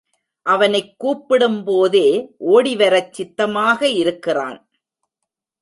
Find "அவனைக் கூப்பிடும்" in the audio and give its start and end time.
0.45-1.63